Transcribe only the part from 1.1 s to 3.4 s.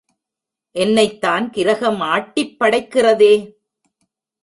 தான் கிரகம் ஆட்டிப் படைக்கிறதே.